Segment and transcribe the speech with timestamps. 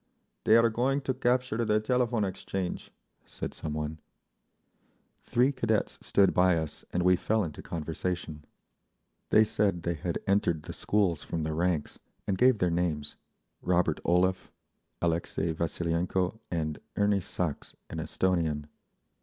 [0.45, 2.89] "They are going to capture the Telephone Exchange,"
[3.23, 3.99] said some one.
[5.25, 8.43] Three cadets stood by us, and we fell into conversation.
[9.29, 14.49] They said they had entered the schools from the ranks, and gave their names—Robert Olev,
[15.03, 18.65] Alexei Vasilienko and Erni Sachs, an Esthonian.